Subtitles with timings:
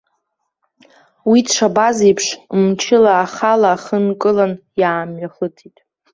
[1.29, 2.27] Уи дшабаз аиԥш,
[2.61, 5.77] мчыла ахала ахы нкылан, иаамҩахыҵит.